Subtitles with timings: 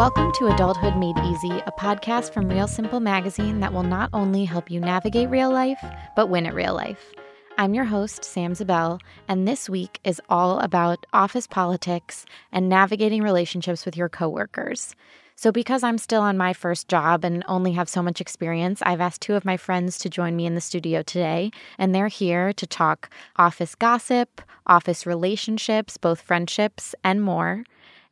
[0.00, 4.46] Welcome to Adulthood Made Easy, a podcast from Real Simple Magazine that will not only
[4.46, 5.78] help you navigate real life,
[6.16, 7.12] but win at real life.
[7.58, 13.22] I'm your host, Sam Zabel, and this week is all about office politics and navigating
[13.22, 14.96] relationships with your coworkers.
[15.36, 19.02] So, because I'm still on my first job and only have so much experience, I've
[19.02, 22.54] asked two of my friends to join me in the studio today, and they're here
[22.54, 27.64] to talk office gossip, office relationships, both friendships, and more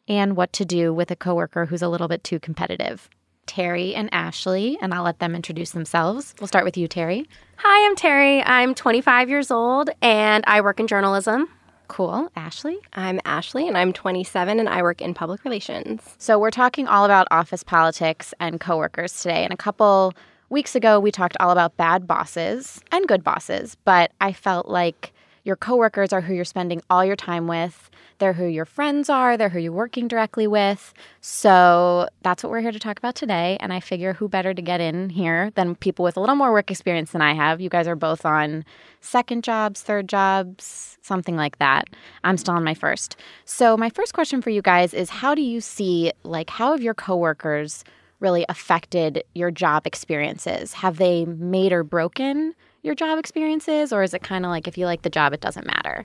[0.08, 3.08] and what to do with a coworker who's a little bit too competitive.
[3.46, 6.34] Terry and Ashley, and I'll let them introduce themselves.
[6.40, 7.26] We'll start with you, Terry.
[7.56, 8.42] Hi, I'm Terry.
[8.42, 11.48] I'm 25 years old and I work in journalism.
[11.88, 12.30] Cool.
[12.36, 12.78] Ashley?
[12.92, 16.02] I'm Ashley and I'm 27 and I work in public relations.
[16.18, 19.42] So, we're talking all about office politics and coworkers today.
[19.42, 20.12] And a couple
[20.50, 25.12] weeks ago, we talked all about bad bosses and good bosses, but I felt like
[25.44, 27.90] your coworkers are who you're spending all your time with.
[28.18, 30.92] They're who your friends are, they're who you're working directly with.
[31.20, 33.56] So that's what we're here to talk about today.
[33.60, 36.52] And I figure who better to get in here than people with a little more
[36.52, 37.60] work experience than I have.
[37.60, 38.64] You guys are both on
[39.00, 41.88] second jobs, third jobs, something like that.
[42.24, 43.16] I'm still on my first.
[43.44, 46.82] So my first question for you guys is how do you see like how have
[46.82, 47.84] your coworkers
[48.20, 50.72] really affected your job experiences?
[50.74, 54.76] Have they made or broken your job experiences or is it kind of like if
[54.76, 56.04] you like the job it doesn't matter?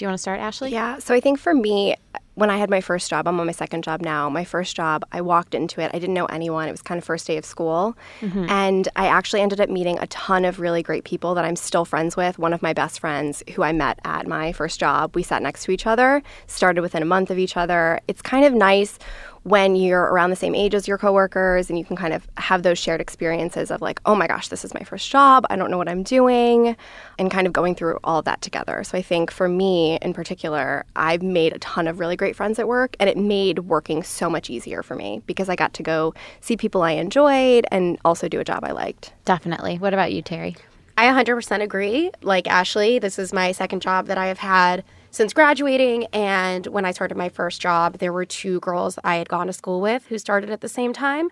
[0.00, 0.72] Do you want to start, Ashley?
[0.72, 0.98] Yeah.
[0.98, 1.94] So I think for me,
[2.32, 4.30] when I had my first job, I'm on my second job now.
[4.30, 5.90] My first job, I walked into it.
[5.92, 6.68] I didn't know anyone.
[6.68, 7.98] It was kind of first day of school.
[8.22, 8.46] Mm-hmm.
[8.48, 11.84] And I actually ended up meeting a ton of really great people that I'm still
[11.84, 12.38] friends with.
[12.38, 15.64] One of my best friends who I met at my first job, we sat next
[15.64, 18.00] to each other, started within a month of each other.
[18.08, 18.98] It's kind of nice
[19.44, 22.62] when you're around the same age as your coworkers and you can kind of have
[22.62, 25.46] those shared experiences of like, oh my gosh, this is my first job.
[25.48, 26.76] I don't know what I'm doing,
[27.18, 28.84] and kind of going through all of that together.
[28.84, 32.58] So I think for me in particular, I've made a ton of really great friends
[32.58, 35.82] at work, and it made working so much easier for me because I got to
[35.82, 39.12] go see people I enjoyed and also do a job I liked.
[39.24, 39.78] Definitely.
[39.78, 40.56] What about you, Terry?
[40.98, 42.10] I 100% agree.
[42.20, 46.06] Like Ashley, this is my second job that I have had since graduating.
[46.12, 49.52] And when I started my first job, there were two girls I had gone to
[49.52, 51.30] school with who started at the same time.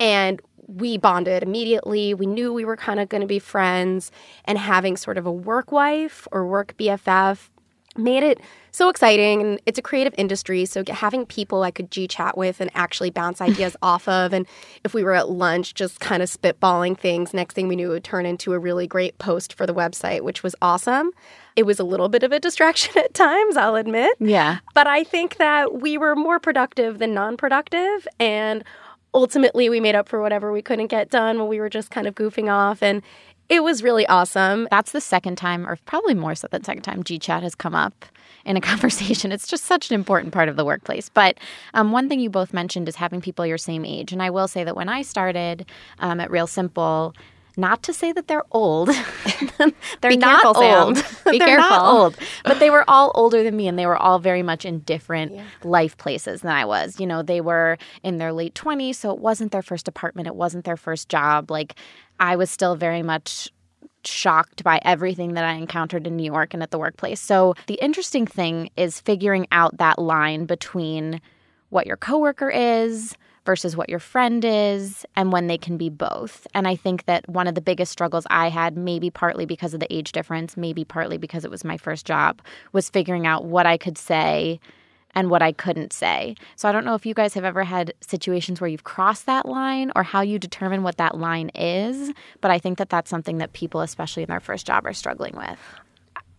[0.00, 2.14] And we bonded immediately.
[2.14, 4.12] We knew we were kind of going to be friends.
[4.44, 7.48] And having sort of a work wife or work BFF
[7.98, 8.40] made it
[8.70, 12.70] so exciting and it's a creative industry so having people i could GChat with and
[12.74, 14.46] actually bounce ideas off of and
[14.84, 17.94] if we were at lunch just kind of spitballing things next thing we knew it
[17.94, 21.10] would turn into a really great post for the website which was awesome
[21.58, 25.02] it was a little bit of a distraction at times i'll admit yeah but i
[25.02, 28.62] think that we were more productive than non-productive and
[29.12, 32.06] ultimately we made up for whatever we couldn't get done when we were just kind
[32.06, 33.02] of goofing off and
[33.48, 34.68] it was really awesome.
[34.70, 38.04] That's the second time, or probably more so than second time, GChat has come up
[38.44, 39.32] in a conversation.
[39.32, 41.08] It's just such an important part of the workplace.
[41.08, 41.38] But
[41.72, 44.12] um, one thing you both mentioned is having people your same age.
[44.12, 45.64] And I will say that when I started
[45.98, 47.14] um, at Real Simple,
[47.58, 48.88] not to say that they're old.
[50.00, 50.94] they're Be not careful, old.
[50.94, 51.02] Be
[51.38, 51.70] they're careful.
[51.70, 52.16] not old.
[52.44, 55.32] But they were all older than me and they were all very much in different
[55.32, 55.44] yeah.
[55.64, 56.98] life places than I was.
[57.00, 60.36] You know, they were in their late 20s, so it wasn't their first apartment, it
[60.36, 61.50] wasn't their first job.
[61.50, 61.74] Like
[62.20, 63.50] I was still very much
[64.04, 67.20] shocked by everything that I encountered in New York and at the workplace.
[67.20, 71.20] So the interesting thing is figuring out that line between
[71.70, 73.16] what your coworker is
[73.48, 76.46] versus what your friend is and when they can be both.
[76.52, 79.80] And I think that one of the biggest struggles I had, maybe partly because of
[79.80, 82.42] the age difference, maybe partly because it was my first job,
[82.72, 84.60] was figuring out what I could say
[85.14, 86.34] and what I couldn't say.
[86.56, 89.46] So I don't know if you guys have ever had situations where you've crossed that
[89.46, 93.38] line or how you determine what that line is, but I think that that's something
[93.38, 95.58] that people especially in their first job are struggling with.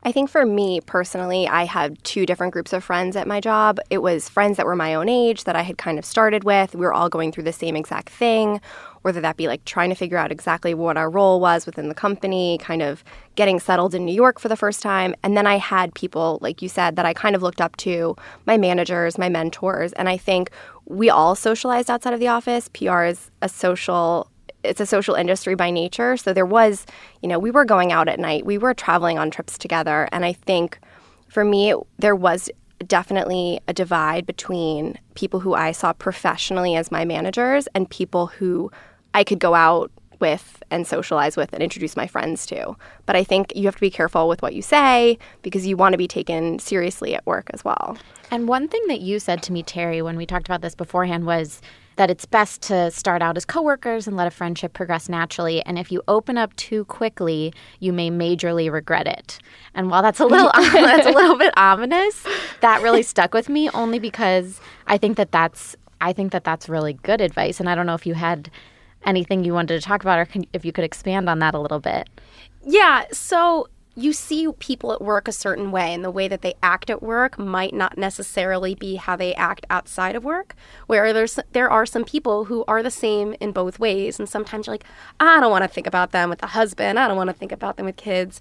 [0.02, 3.82] I think for me personally, I had two different groups of friends at my job.
[3.90, 6.74] It was friends that were my own age that I had kind of started with.
[6.74, 8.62] We were all going through the same exact thing,
[9.02, 11.96] whether that be like trying to figure out exactly what our role was within the
[11.96, 13.04] company, kind of
[13.36, 15.16] getting settled in New York for the first time.
[15.22, 18.16] And then I had people, like you said, that I kind of looked up to
[18.46, 19.92] my managers, my mentors.
[19.94, 20.50] And I think
[20.86, 22.70] we all socialized outside of the office.
[22.70, 24.32] PR is a social
[24.64, 26.18] it's a social industry by nature.
[26.18, 26.86] So there was,
[27.22, 30.10] you know, we were going out at night, we were traveling on trips together.
[30.12, 30.80] And I think
[31.28, 32.50] for me, there was
[32.86, 38.72] definitely a divide between people who I saw professionally as my managers and people who
[39.14, 42.76] I could go out with and socialize with and introduce my friends to.
[43.06, 45.94] But I think you have to be careful with what you say because you want
[45.94, 47.98] to be taken seriously at work as well.
[48.32, 51.26] And one thing that you said to me, Terry, when we talked about this beforehand
[51.26, 51.62] was
[52.00, 55.62] that it's best to start out as coworkers and let a friendship progress naturally.
[55.66, 59.38] And if you open up too quickly, you may majorly regret it.
[59.74, 62.26] And while that's a little that's a little bit ominous,
[62.62, 66.70] that really stuck with me only because I think that that's I think that that's
[66.70, 67.60] really good advice.
[67.60, 68.50] And I don't know if you had
[69.06, 71.60] anything you wanted to talk about or can, if you could expand on that a
[71.60, 72.10] little bit.
[72.64, 73.08] Yeah.
[73.12, 73.68] So
[74.00, 77.04] you see people at work a certain way, and the way that they act at
[77.04, 80.56] work might not necessarily be how they act outside of work.
[80.88, 84.68] Where there's there are some people who are the same in both ways, and sometimes
[84.68, 84.86] you're like,
[85.20, 86.98] I don't want to think about them with a husband.
[86.98, 88.40] I don't want to think about them with kids.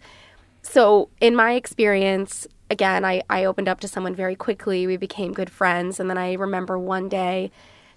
[0.63, 4.87] So in my experience, again, I, I opened up to someone very quickly.
[4.87, 7.51] We became good friends, and then I remember one day.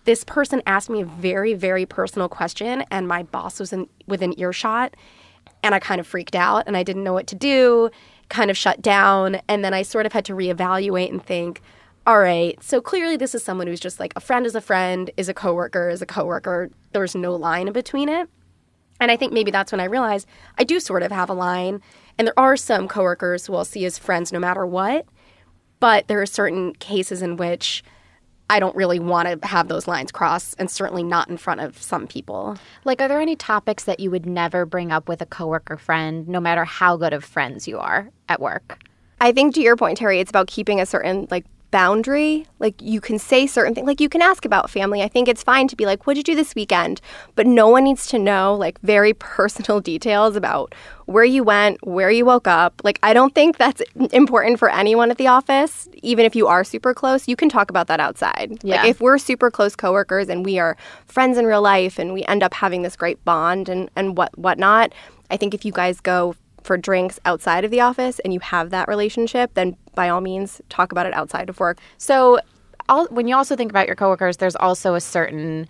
[0.04, 4.40] This person asked me a very, very personal question, and my boss was in, within
[4.40, 4.96] earshot
[5.64, 7.90] and I kind of freaked out and I didn't know what to do,
[8.30, 9.42] kind of shut down.
[9.48, 11.62] And then I sort of had to reevaluate and think,
[12.08, 15.12] all right, so clearly this is someone who's just like a friend is a friend,
[15.18, 16.72] is a coworker, is a coworker.
[16.94, 18.28] There's no line in between it.
[19.00, 20.28] And I think maybe that's when I realized
[20.58, 21.82] I do sort of have a line.
[22.18, 25.06] And there are some coworkers who I'll see as friends no matter what.
[25.80, 27.84] But there are certain cases in which
[28.52, 31.82] I don't really want to have those lines cross, and certainly not in front of
[31.82, 32.58] some people.
[32.84, 36.28] Like, are there any topics that you would never bring up with a coworker friend,
[36.28, 38.84] no matter how good of friends you are at work?
[39.22, 42.46] I think to your point, Terry, it's about keeping a certain like boundary.
[42.60, 43.88] Like you can say certain things.
[43.88, 45.02] Like you can ask about family.
[45.02, 47.02] I think it's fine to be like, what did you do this weekend?"
[47.36, 50.76] But no one needs to know like very personal details about
[51.06, 52.82] where you went, where you woke up.
[52.84, 53.82] Like I don't think that's
[54.12, 55.88] important for anyone at the office.
[56.04, 58.60] Even if you are super close, you can talk about that outside.
[58.64, 58.82] Yeah.
[58.82, 60.78] Like if we're super close coworkers and we are
[61.08, 64.38] friends in real life and we end up having this great bond and and what
[64.38, 64.94] whatnot.
[65.30, 68.70] I think if you guys go for drinks outside of the office and you have
[68.70, 71.80] that relationship, then by all means talk about it outside of work.
[71.98, 72.40] So,
[72.90, 75.68] all, when you also think about your coworkers, there's also a certain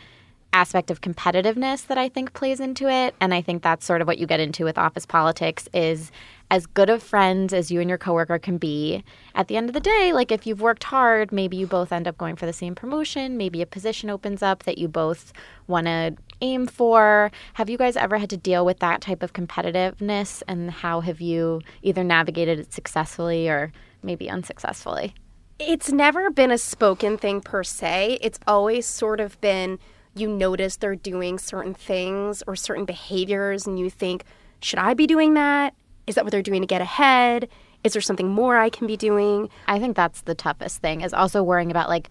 [0.53, 4.07] aspect of competitiveness that I think plays into it, and I think that's sort of
[4.07, 6.11] what you get into with office politics is
[6.49, 9.03] as good of friends as you and your coworker can be.
[9.33, 12.07] At the end of the day, like if you've worked hard, maybe you both end
[12.07, 15.31] up going for the same promotion, maybe a position opens up that you both
[15.67, 17.31] want to aim for.
[17.53, 21.21] Have you guys ever had to deal with that type of competitiveness and how have
[21.21, 23.71] you either navigated it successfully or
[24.03, 25.13] maybe unsuccessfully?
[25.59, 28.17] It's never been a spoken thing per se.
[28.21, 29.79] It's always sort of been
[30.15, 34.25] you notice they're doing certain things or certain behaviors and you think,
[34.61, 35.73] should I be doing that?
[36.07, 37.47] Is that what they're doing to get ahead?
[37.83, 39.49] Is there something more I can be doing?
[39.67, 42.09] I think that's the toughest thing is also worrying about like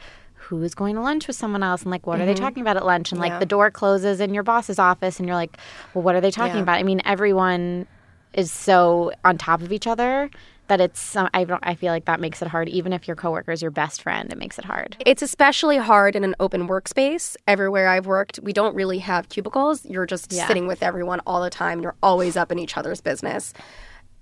[0.58, 2.22] who's going to lunch with someone else and like what mm-hmm.
[2.22, 2.44] are they mm-hmm.
[2.44, 3.28] talking about at lunch and yeah.
[3.28, 5.56] like the door closes in your boss's office and you're like
[5.94, 6.62] well what are they talking yeah.
[6.62, 7.86] about i mean everyone
[8.32, 10.30] is so on top of each other
[10.70, 13.50] that it's I don't I feel like that makes it hard even if your coworker
[13.50, 14.96] is your best friend it makes it hard.
[15.04, 17.36] It's especially hard in an open workspace.
[17.48, 19.84] Everywhere I've worked, we don't really have cubicles.
[19.84, 20.46] You're just yeah.
[20.46, 21.82] sitting with everyone all the time.
[21.82, 23.52] You're always up in each other's business.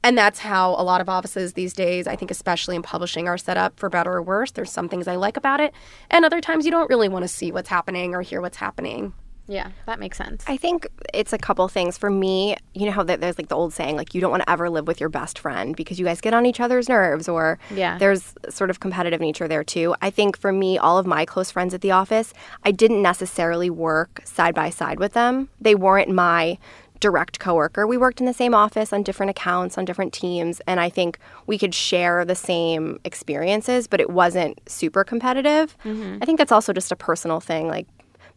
[0.02, 3.38] And that's how a lot of offices these days, I think, especially in publishing, are
[3.38, 4.52] set up for better or worse.
[4.52, 5.74] There's some things I like about it,
[6.10, 9.12] and other times you don't really want to see what's happening or hear what's happening.
[9.50, 10.44] Yeah, that makes sense.
[10.46, 11.96] I think it's a couple things.
[11.96, 14.50] For me, you know how there's like the old saying, like you don't want to
[14.50, 17.58] ever live with your best friend because you guys get on each other's nerves, or
[17.74, 17.96] yeah.
[17.96, 19.96] there's sort of competitive nature there too.
[20.02, 22.34] I think for me, all of my close friends at the office,
[22.64, 25.48] I didn't necessarily work side by side with them.
[25.60, 26.58] They weren't my
[27.00, 27.86] direct coworker.
[27.86, 31.18] We worked in the same office on different accounts, on different teams, and I think
[31.46, 35.76] we could share the same experiences, but it wasn't super competitive.
[35.84, 36.18] Mm-hmm.
[36.22, 37.68] I think that's also just a personal thing.
[37.68, 37.86] Like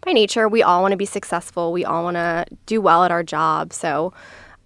[0.01, 1.71] by nature, we all want to be successful.
[1.71, 3.73] We all want to do well at our job.
[3.73, 4.13] So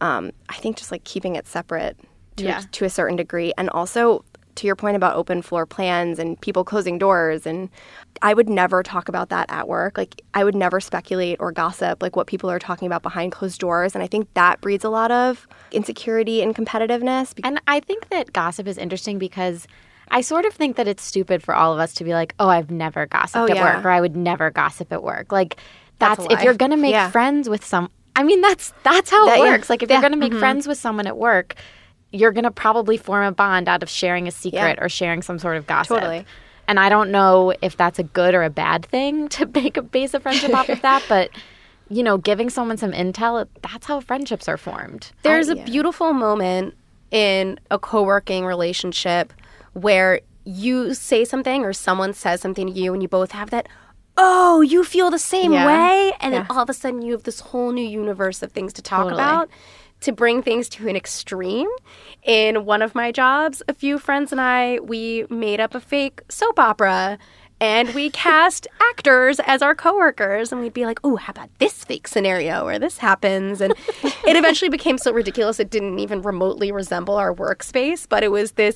[0.01, 1.98] um, I think just like keeping it separate
[2.38, 2.62] to, yeah.
[2.62, 3.53] a, to a certain degree.
[3.58, 7.69] And also, to your point about open floor plans and people closing doors and
[8.21, 9.97] I would never talk about that at work.
[9.97, 13.59] Like I would never speculate or gossip like what people are talking about behind closed
[13.59, 17.33] doors and I think that breeds a lot of insecurity and competitiveness.
[17.43, 19.67] And I think that gossip is interesting because
[20.09, 22.47] I sort of think that it's stupid for all of us to be like, "Oh,
[22.47, 23.75] I've never gossiped oh, at yeah.
[23.75, 25.57] work," or "I would never gossip at work." Like
[26.00, 27.09] that's, that's if you're going to make yeah.
[27.09, 27.89] friends with some.
[28.15, 29.67] I mean, that's that's how that, it works.
[29.67, 29.74] Yeah.
[29.74, 30.39] Like if you're going to make mm-hmm.
[30.39, 31.55] friends with someone at work,
[32.15, 35.38] you're going to probably form a bond out of sharing a secret or sharing some
[35.38, 36.00] sort of gossip.
[36.00, 36.25] Totally.
[36.67, 39.81] And I don't know if that's a good or a bad thing to make a
[39.81, 41.29] base of friendship off of that, but
[41.88, 45.12] you know, giving someone some intel, that's how friendships are formed.
[45.22, 46.74] There's a beautiful moment
[47.12, 49.31] in a co-working relationship
[49.74, 53.67] where you say something or someone says something to you and you both have that
[54.17, 55.65] oh you feel the same yeah.
[55.65, 56.39] way and yeah.
[56.41, 59.03] then all of a sudden you have this whole new universe of things to talk
[59.03, 59.22] totally.
[59.22, 59.50] about
[60.01, 61.69] to bring things to an extreme.
[62.23, 66.21] In one of my jobs a few friends and i we made up a fake
[66.27, 67.19] soap opera
[67.59, 71.83] and we cast actors as our coworkers and we'd be like oh how about this
[71.83, 73.61] fake scenario where this happens?
[73.61, 73.73] And
[74.03, 78.53] it eventually became so ridiculous it didn't even remotely resemble our workspace but it was
[78.53, 78.75] this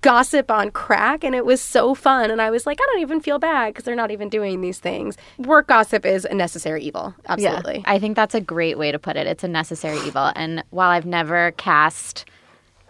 [0.00, 3.20] gossip on crack and it was so fun and i was like i don't even
[3.20, 7.14] feel bad because they're not even doing these things work gossip is a necessary evil
[7.28, 9.26] absolutely Yeah, I think that's a great way to put it.
[9.26, 10.30] It's a necessary evil.
[10.36, 12.24] And while I've never cast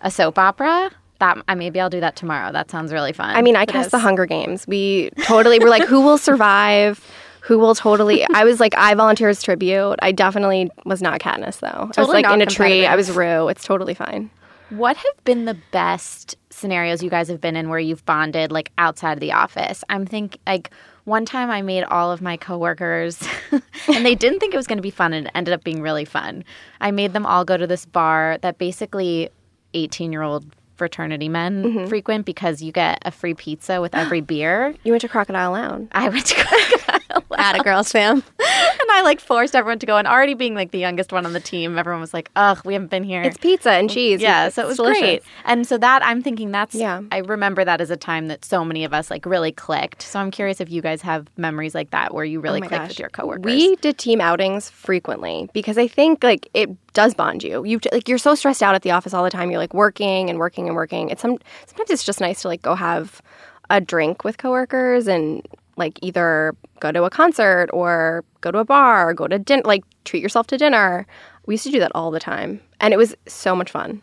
[0.02, 2.52] a soap opera, that I maybe I'll do that tomorrow.
[2.52, 3.34] That sounds really fun.
[3.34, 4.66] I mean, I cast the Hunger Games.
[4.66, 7.04] We totally were like, who will survive?
[7.42, 8.24] Who will totally?
[8.34, 9.96] I was like, I volunteer as tribute.
[10.00, 11.90] I definitely was not Katniss though.
[11.96, 12.86] I was like in a tree.
[12.86, 13.48] I was Rue.
[13.48, 14.30] It's totally fine.
[14.70, 18.70] what have been the best scenarios you guys have been in where you've bonded like
[18.78, 19.82] outside of the office?
[19.88, 20.70] I'm think like
[21.04, 23.22] one time I made all of my coworkers
[23.88, 25.80] and they didn't think it was going to be fun and it ended up being
[25.80, 26.44] really fun.
[26.80, 29.30] I made them all go to this bar that basically
[29.74, 30.46] 18-year-old
[30.78, 31.86] fraternity men mm-hmm.
[31.88, 34.74] frequent because you get a free pizza with every beer.
[34.84, 35.88] You went to Crocodile Lounge.
[35.92, 39.96] I went to Crocodile at a girls fam and I like forced everyone to go.
[39.96, 42.72] And already being like the youngest one on the team, everyone was like, "Ugh, we
[42.74, 44.20] haven't been here." It's pizza and cheese.
[44.20, 45.00] yeah, It's so it was delicious.
[45.00, 45.22] great.
[45.44, 47.02] And so that I'm thinking that's Yeah.
[47.10, 50.02] I remember that as a time that so many of us like really clicked.
[50.02, 52.82] So I'm curious if you guys have memories like that where you really Oh clicked
[52.82, 52.88] gosh.
[52.90, 53.44] with your coworkers.
[53.44, 57.64] We did team outings frequently because I think like it does bond you.
[57.64, 59.52] You like you're so stressed out at the office all the time.
[59.52, 61.10] You're like working and working and working.
[61.10, 61.38] It's some
[61.68, 63.22] sometimes it's just nice to like go have
[63.70, 68.64] a drink with coworkers and like either go to a concert or go to a
[68.64, 71.06] bar or go to dinner like treat yourself to dinner.
[71.46, 74.02] We used to do that all the time and it was so much fun.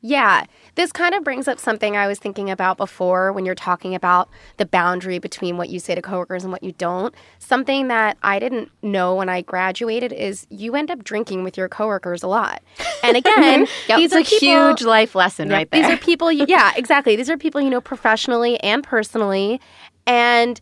[0.00, 0.44] Yeah,
[0.76, 4.28] this kind of brings up something I was thinking about before when you're talking about
[4.56, 7.14] the boundary between what you say to coworkers and what you don't.
[7.40, 11.68] Something that I didn't know when I graduated is you end up drinking with your
[11.68, 12.62] coworkers a lot.
[13.02, 15.82] And again, these it's are a people, huge life lesson right there.
[15.82, 17.16] These are people you Yeah, exactly.
[17.16, 19.60] These are people you know professionally and personally
[20.06, 20.60] and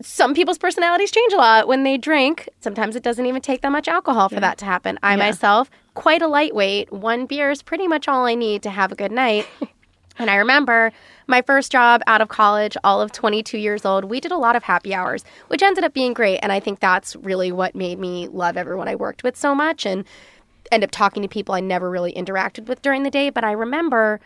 [0.00, 2.48] some people's personalities change a lot when they drink.
[2.60, 4.98] Sometimes it doesn't even take that much alcohol for that to happen.
[5.02, 6.92] I myself, quite a lightweight.
[6.92, 9.46] One beer is pretty much all I need to have a good night.
[10.18, 10.92] and I remember
[11.26, 14.54] my first job out of college, all of 22 years old, we did a lot
[14.54, 16.38] of happy hours, which ended up being great.
[16.38, 19.84] And I think that's really what made me love everyone I worked with so much
[19.84, 20.04] and
[20.70, 23.30] end up talking to people I never really interacted with during the day.
[23.30, 24.20] But I remember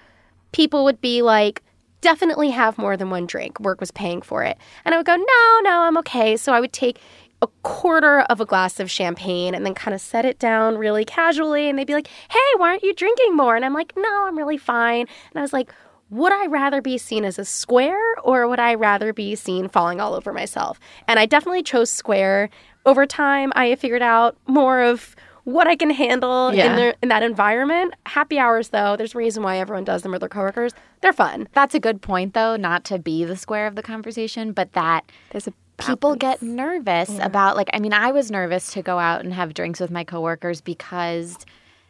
[0.52, 1.62] people would be like,
[2.02, 3.58] definitely have more than one drink.
[3.58, 4.58] Work was paying for it.
[4.84, 6.36] And I would go, no, no, I'm okay.
[6.36, 6.98] So I would take
[7.40, 11.04] a quarter of a glass of champagne and then kind of set it down really
[11.04, 11.68] casually.
[11.68, 13.56] And they'd be like, hey, why aren't you drinking more?
[13.56, 15.00] And I'm like, no, I'm really fine.
[15.00, 15.72] And I was like,
[16.10, 20.00] would I rather be seen as a square or would I rather be seen falling
[20.00, 20.78] all over myself?
[21.08, 22.50] And I definitely chose square.
[22.84, 26.76] Over time, I figured out more of what I can handle in, Yeah.
[26.76, 27.94] the, in that environment.
[28.06, 30.72] Happy hours, though, there's a reason why everyone does them with their coworkers.
[31.00, 31.48] They're fun.
[31.52, 35.04] That's a good point though, not to be the square of the conversation, but that
[35.30, 39.24] There's a people get nervous about like I mean I was nervous to go out
[39.24, 41.36] and have drinks with my coworkers because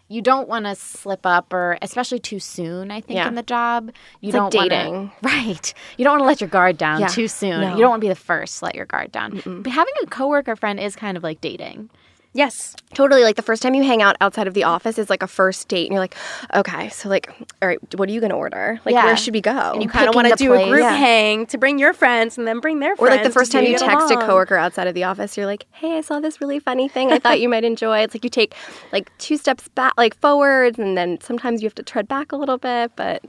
[0.09, 3.29] you don't want to slip up or especially too soon I think Yeah.
[3.29, 3.91] in the job
[4.23, 5.13] you It's don't wanna- dating.
[5.23, 7.09] right you don't want to let your guard down Yeah.
[7.09, 7.73] too soon No.
[7.75, 10.07] you don't want to be the first to let your guard down but having a
[10.07, 11.91] coworker friend is kind of like dating
[12.35, 12.75] Yes.
[12.95, 13.25] Totally.
[13.25, 15.69] Like the first time you hang out outside of the office is like a first
[15.69, 16.15] date, and you're like,
[16.55, 17.29] okay, so like,
[17.61, 18.81] all right, what are you gonna order?
[18.87, 19.05] Like, Yeah.
[19.05, 19.73] where should we go?
[19.75, 20.97] And you kind of want to do a group Yeah.
[20.97, 23.13] hang to bring your friends and then bring their friends.
[23.13, 24.27] or like the first time you text a along.
[24.27, 27.13] coworker outside of the office, you're like, hey, I saw this really funny thing.
[27.13, 27.99] I thought you might enjoy.
[27.99, 28.55] It's like you take
[28.93, 32.37] like two steps back, like forwards, and then sometimes you have to tread back a
[32.37, 32.93] little bit.
[32.97, 33.23] But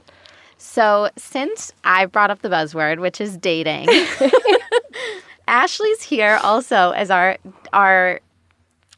[0.56, 3.86] So, since I brought up the buzzword, which is dating,
[5.48, 7.36] Ashley's here also as our
[7.74, 8.20] our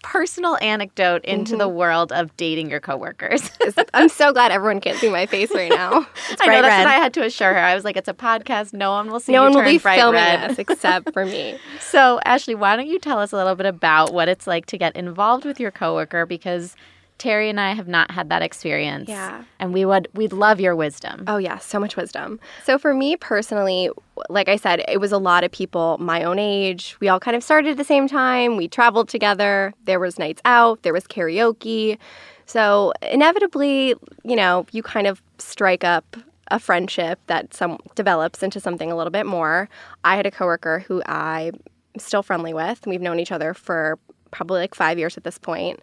[0.03, 1.77] personal anecdote into the mm-hmm.
[1.77, 3.51] world of dating your coworkers.
[3.95, 6.07] I'm so glad everyone can't see my face right now.
[6.29, 6.85] It's I know that's red.
[6.85, 7.59] what I had to assure her.
[7.59, 8.73] I was like, it's a podcast.
[8.73, 9.33] No one will see.
[9.33, 10.51] no you one will be bright filming red.
[10.51, 11.59] us except for me.
[11.81, 14.79] So, Ashley, why don't you tell us a little bit about what it's like to
[14.79, 16.27] get involved with your coworker?
[16.27, 16.75] Because
[17.19, 19.09] Terry and I have not had that experience.
[19.09, 19.45] Yeah.
[19.59, 21.25] and we would we'd love your wisdom.
[21.27, 22.39] Oh, yeah, so much wisdom.
[22.65, 23.91] So, for me personally,
[24.29, 26.97] like I said, it was a lot of people my own age.
[27.01, 28.57] We all kind of started at the same time.
[28.57, 29.73] We traveled together.
[29.85, 31.99] There was nights out, there was karaoke.
[32.47, 33.95] So, inevitably,
[34.25, 36.17] you know, you kind of strike up
[36.49, 39.69] a friendship that some develops into something a little bit more.
[40.05, 41.59] I had a coworker who I'm
[41.99, 42.87] still friendly with.
[42.87, 43.99] We've known each other for
[44.31, 45.81] probably like 5 years at this point.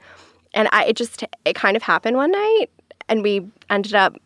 [0.53, 2.67] And I it just it kind of happened one night
[3.09, 4.17] and we ended up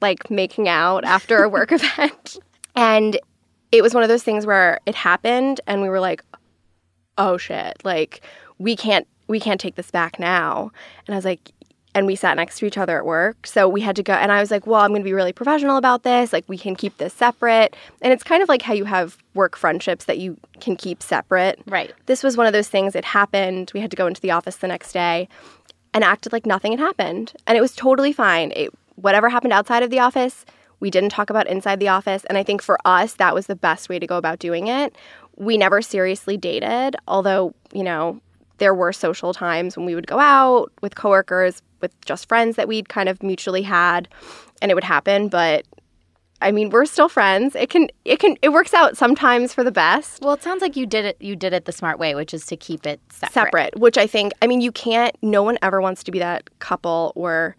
[0.00, 2.38] like making out after a work event.
[2.76, 3.18] And
[3.72, 6.22] it was one of those things where it happened and we were like,
[7.18, 8.22] oh shit, like
[8.58, 10.70] we can't we can't take this back now.
[11.06, 11.50] And I was like
[11.96, 13.46] and we sat next to each other at work.
[13.46, 15.32] So we had to go and I was like, well, I'm going to be really
[15.32, 16.32] professional about this.
[16.32, 17.76] Like we can keep this separate.
[18.02, 21.60] And it's kind of like how you have work friendships that you can keep separate.
[21.66, 21.92] Right.
[22.06, 23.70] This was one of those things it happened.
[23.74, 25.28] We had to go into the office the next day
[25.94, 27.32] and acted like nothing had happened.
[27.46, 28.52] And it was totally fine.
[28.54, 30.44] It, whatever happened outside of the office,
[30.80, 32.24] we didn't talk about inside the office.
[32.24, 34.94] And I think for us, that was the best way to go about doing it.
[35.36, 38.20] We never seriously dated, although, you know,
[38.58, 42.68] there were social times when we would go out with coworkers, with just friends that
[42.68, 44.08] we'd kind of mutually had,
[44.62, 45.28] and it would happen.
[45.28, 45.64] But
[46.42, 47.54] I mean, we're still friends.
[47.54, 50.20] It can, it can, it works out sometimes for the best.
[50.22, 51.16] Well, it sounds like you did it.
[51.20, 53.32] You did it the smart way, which is to keep it separate.
[53.32, 54.32] Separate, which I think.
[54.42, 55.16] I mean, you can't.
[55.22, 57.56] No one ever wants to be that couple or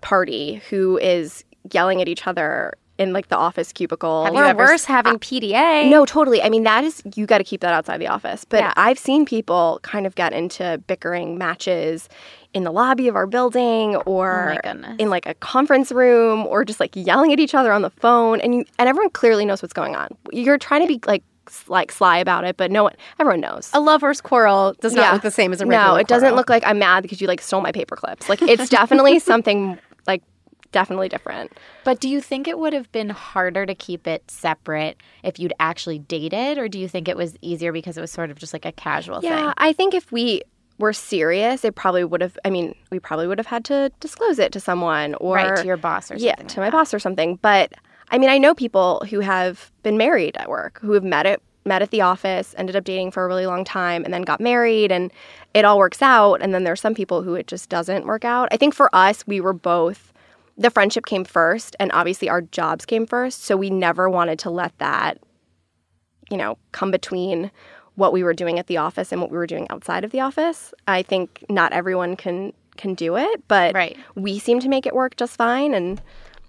[0.00, 4.24] party who is yelling at each other in like the office cubicle.
[4.24, 5.90] Have you Or ever worse, having uh, PDA.
[5.90, 6.40] No, totally.
[6.42, 8.44] I mean, that is you got to keep that outside the office.
[8.44, 8.72] But Yeah.
[8.76, 12.08] I've seen people kind of get into bickering matches
[12.56, 16.80] in the lobby of our building or Oh in like a conference room or just
[16.80, 19.74] like yelling at each other on the phone and you and everyone clearly knows what's
[19.74, 20.08] going on.
[20.32, 21.22] You're trying to be like
[21.68, 23.70] like sly about it, but no one everyone knows.
[23.74, 26.48] A lover's quarrel does not look the same as a regular No, it doesn't look
[26.48, 28.26] like I'm mad because you like stole my paper clips.
[28.26, 30.22] Like it's definitely something like
[30.72, 31.52] definitely different.
[31.84, 35.52] But do you think it would have been harder to keep it separate if you'd
[35.60, 38.52] actually dated, or do you think it was easier because it was sort of just
[38.52, 39.54] like a casual Yeah, thing?
[39.58, 40.42] I think if we
[40.78, 42.38] were serious, it probably would have.
[42.44, 45.66] I mean, we probably would have had to disclose it to someone or Right, to
[45.66, 47.36] your boss or yeah, to like my boss or something.
[47.36, 47.72] But
[48.10, 51.40] I mean, I know people who have been married at work who have met at
[51.64, 54.40] met at the office, ended up dating for a really long time, and then got
[54.40, 55.12] married, and
[55.52, 56.40] it all works out.
[56.40, 58.48] And then there's some people who it just doesn't work out.
[58.52, 60.12] I think for us, we were both.
[60.56, 63.44] The friendship came first, and obviously our jobs came first.
[63.44, 65.18] So we never wanted to let that
[66.30, 67.50] you know, come between
[67.96, 70.20] what we were doing at the office and what we were doing outside of the
[70.20, 70.72] office.
[70.86, 73.96] I think not everyone can can do it, but Right.
[74.14, 76.00] we seem to make it work just fine and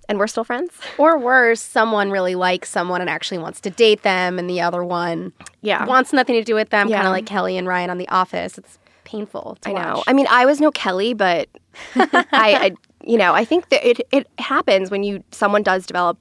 [0.10, 0.72] and we're still friends.
[0.98, 4.84] Or worse, someone really likes someone and actually wants to date them, and the other
[4.84, 5.86] one Yeah.
[5.86, 8.58] wants nothing to do with them, kind of like Kelly and Ryan on The Office.
[8.58, 10.04] It's painful to I know.
[10.08, 11.48] I mean, I was no Kelly, but
[11.96, 12.72] I, I
[13.06, 16.18] you know, I think that it it happens when you someone does develop,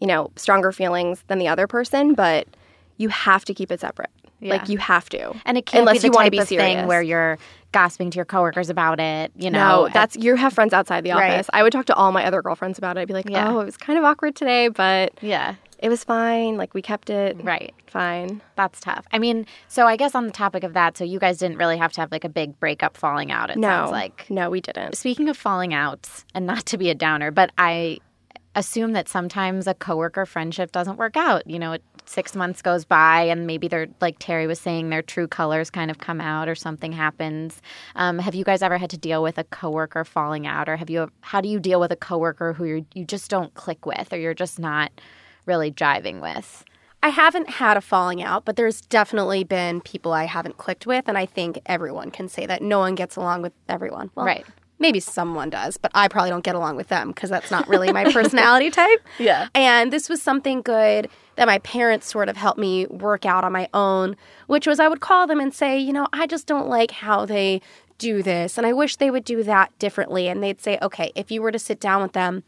[0.00, 2.46] you know, stronger feelings than the other person, but
[2.96, 4.10] you have to keep it separate.
[4.44, 4.54] Yeah.
[4.54, 5.34] Like you have to.
[5.46, 7.38] And it can't unless be you the want to type be of thing where you're
[7.72, 9.32] gossiping to your coworkers about it.
[9.36, 11.32] You know, No, that's you have friends outside the Right.
[11.32, 11.48] office.
[11.52, 13.00] I would talk to all my other girlfriends about it.
[13.00, 13.50] I'd be like, Yeah.
[13.50, 16.56] "Oh, it was kind of awkward today, but yeah, it was fine.
[16.56, 17.74] Like we kept it right.
[17.88, 19.06] fine." That's tough.
[19.12, 21.78] I mean, so I guess on the topic of that, so you guys didn't really
[21.78, 23.50] have to have like a big breakup falling out.
[23.50, 24.26] It No, sounds like.
[24.30, 24.94] no, we didn't.
[24.96, 27.98] Speaking of falling outs, and not to be a downer, but I
[28.56, 31.44] assume that sometimes a coworker friendship doesn't work out.
[31.50, 35.02] You know, it, six months goes by, and maybe they're like Terry was saying, their
[35.02, 37.60] true colors kind of come out, or something happens.
[37.96, 40.90] Um, have you guys ever had to deal with a coworker falling out, or have
[40.90, 41.10] you?
[41.20, 44.18] How do you deal with a coworker who you you just don't click with, or
[44.18, 44.92] you're just not
[45.46, 46.64] really jiving with?
[47.02, 51.06] I haven't had a falling out, but there's definitely been people I haven't clicked with,
[51.06, 54.10] and I think everyone can say that no one gets along with everyone.
[54.14, 54.46] Well, Right.
[54.78, 57.92] Maybe someone does, but I probably don't get along with them because that's not really
[57.92, 59.00] my personality type.
[59.18, 59.48] Yeah.
[59.54, 63.52] And this was something good that my parents sort of helped me work out on
[63.52, 66.68] my own, which was I would call them and say, you know, I just don't
[66.68, 67.60] like how they
[67.98, 70.28] do this, and I wish they would do that differently.
[70.28, 72.42] And they'd say, okay, if you were to sit down with them,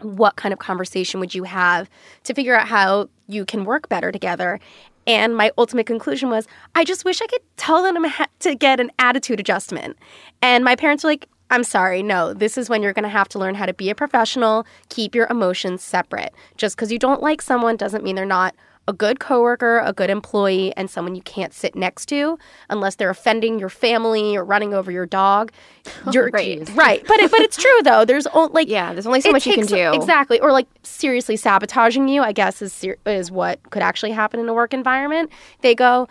[0.00, 1.90] what kind of conversation would you have
[2.24, 4.58] to figure out how you can work better together?
[5.06, 8.06] And my ultimate conclusion was, I just wish I could tell them
[8.40, 9.96] to get an attitude adjustment.
[10.40, 13.28] And my parents were like, I'm sorry, no, this is when you're going to have
[13.30, 16.32] to learn how to be a professional, keep your emotions separate.
[16.56, 18.54] Just because you don't like someone doesn't mean they're not
[18.88, 22.38] a good coworker, a good employee, and someone you can't sit next to
[22.70, 25.52] unless they're offending your family or running over your dog.
[26.12, 26.68] You're Right.
[26.74, 28.04] right, but it, but it's true though.
[28.04, 29.92] There's only like Yeah, there's only so much you can do.
[29.92, 30.40] Exactly.
[30.40, 34.48] Or like seriously sabotaging you, I guess is ser- is what could actually happen in
[34.48, 35.30] a work environment.
[35.60, 36.08] They go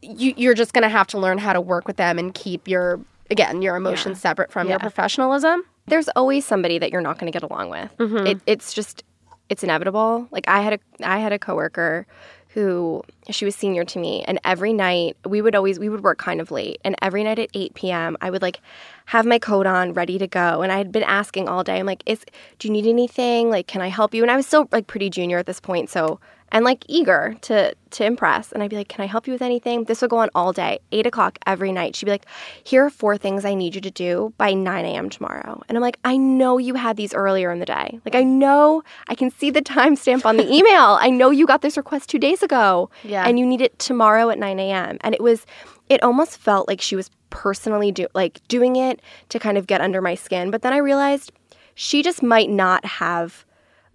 [0.00, 2.66] you you're just going to have to learn how to work with them and keep
[2.66, 3.00] your
[3.32, 5.64] again, your emotions separate from your professionalism.
[5.86, 7.96] There's always somebody that you're not going to get along with.
[7.98, 8.26] Mm-hmm.
[8.26, 9.02] It, it's just
[9.48, 10.28] it's inevitable.
[10.30, 12.06] Like I had a I had a coworker
[12.54, 16.18] who she was senior to me and every night we would always we would work
[16.18, 18.60] kind of late and every night at 8 p.m i would like
[19.06, 20.62] have my coat on ready to go.
[20.62, 22.24] And i had been asking all day i'm like is
[22.58, 23.50] do you need anything?
[23.50, 24.22] Like can i help you?
[24.22, 26.20] And i was still like pretty junior at this point so
[26.54, 28.52] and like eager to to impress.
[28.52, 29.84] And i'd be like can i help you with anything?
[29.84, 31.96] This would go on all day 8 o'clock every night.
[31.96, 32.26] She'd be like
[32.62, 35.62] here are four things i need you to do by 9 a.m tomorrow.
[35.68, 37.98] And i'm like i know you had these earlier in the day.
[38.04, 40.98] Like i know i can see the timestamp on the email.
[41.00, 43.24] I know you got this request two days ago Yeah.
[43.26, 44.98] and you need it tomorrow at 9 a.m.
[45.00, 45.46] And it was,
[45.88, 49.80] it almost felt like she was personally do like doing it to kind of get
[49.80, 50.52] under my skin.
[50.52, 51.32] But then I realized
[51.74, 53.44] she just might not have,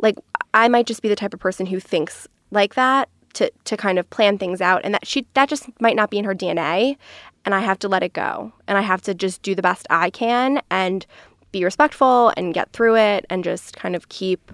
[0.02, 0.18] like,
[0.54, 4.00] I might just be the type of person who thinks like that to to kind
[4.00, 6.98] of plan things out, and that she that just might not be in her DNA.
[7.46, 9.88] And I have to let it go, and I have to just do the best
[9.90, 11.06] I can and
[11.54, 14.52] be respectful and get through it, and just kind of keep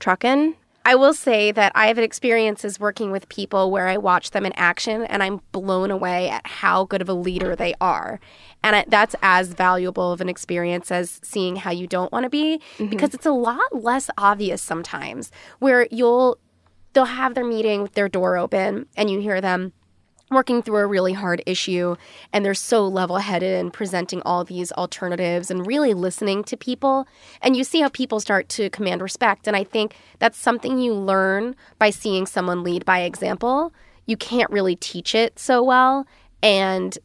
[0.00, 0.56] trucking.
[0.86, 4.52] I will say that I have experiences working with people where I watch them in
[4.52, 8.20] action and I'm blown away at how good of a leader they are.
[8.62, 12.60] And that's as valuable of an experience as seeing how you don't want to be
[12.76, 12.88] mm-hmm.
[12.88, 16.38] because it's a lot less obvious sometimes where you'll
[16.92, 19.72] they'll have their meeting with their door open and you hear them
[20.30, 21.96] working through a really hard issue
[22.32, 27.06] and they're so level headed and presenting all these alternatives and really listening to people.
[27.42, 29.46] And you see how people start to command respect.
[29.46, 33.72] And I think that's something you learn by seeing someone lead by example.
[34.06, 36.06] You can't really teach it so well.
[36.42, 36.98] And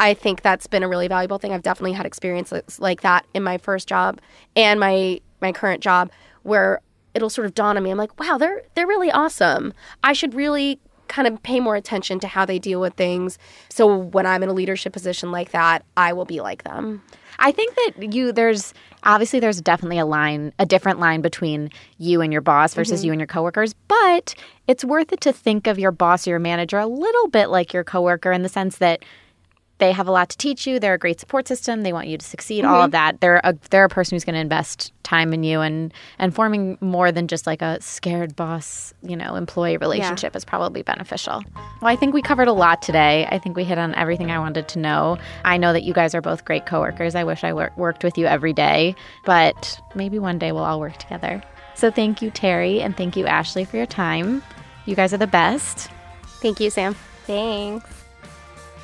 [0.00, 1.52] I think that's been a really valuable thing.
[1.52, 4.18] I've definitely had experiences like that in my first job
[4.56, 6.10] and my my current job
[6.42, 6.80] where
[7.12, 7.90] it'll sort of dawn on me.
[7.90, 9.74] I'm like, wow, they're they're really awesome.
[10.02, 13.36] I should really kind of pay more attention to how they deal with things.
[13.68, 17.02] So when I'm in a leadership position like that, I will be like them.
[17.38, 22.20] I think that you there's obviously there's definitely a line, a different line between you
[22.20, 23.06] and your boss versus mm-hmm.
[23.06, 24.34] you and your coworkers, but
[24.66, 27.72] it's worth it to think of your boss or your manager a little bit like
[27.72, 29.02] your coworker in the sense that
[29.80, 30.78] they have a lot to teach you.
[30.78, 31.82] They're a great support system.
[31.82, 32.64] They want you to succeed.
[32.64, 32.72] Mm-hmm.
[32.72, 33.20] All of that.
[33.20, 36.78] They're a they're a person who's going to invest time in you and and forming
[36.80, 40.38] more than just like a scared boss, you know, employee relationship yeah.
[40.38, 41.42] is probably beneficial.
[41.56, 43.26] Well, I think we covered a lot today.
[43.30, 45.18] I think we hit on everything I wanted to know.
[45.44, 47.14] I know that you guys are both great coworkers.
[47.14, 50.78] I wish I wor- worked with you every day, but maybe one day we'll all
[50.78, 51.42] work together.
[51.74, 54.42] So thank you, Terry, and thank you, Ashley, for your time.
[54.84, 55.88] You guys are the best.
[56.42, 56.94] Thank you, Sam.
[57.26, 57.99] Thanks.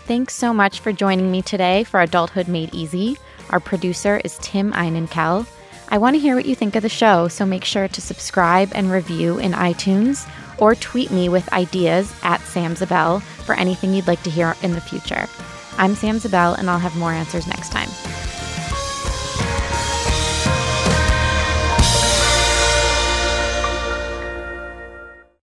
[0.06, 3.18] Thanks so much for joining me today for Adulthood Made Easy.
[3.50, 5.48] Our producer is Tim Einenkel.
[5.88, 8.70] I want to hear what you think of the show, so make sure to subscribe
[8.72, 14.06] and review in iTunes or tweet me with ideas at Sam Zabel for anything you'd
[14.06, 15.26] like to hear in the future.
[15.76, 17.88] I'm Sam Zabel, and I'll have more answers next time.